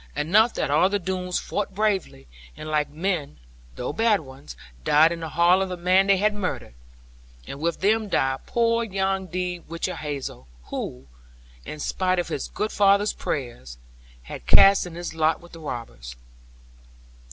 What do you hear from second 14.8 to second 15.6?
in his lot with the